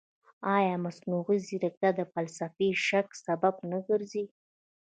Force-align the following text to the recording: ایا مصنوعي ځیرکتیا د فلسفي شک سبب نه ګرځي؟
ایا 0.55 0.75
مصنوعي 0.85 1.37
ځیرکتیا 1.47 1.89
د 1.95 2.01
فلسفي 2.13 2.69
شک 2.87 3.07
سبب 3.25 3.55
نه 3.71 3.79
ګرځي؟ 3.87 4.23